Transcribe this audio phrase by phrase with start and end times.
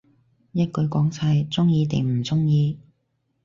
[0.53, 2.79] 一句講晒，鍾意定唔鍾意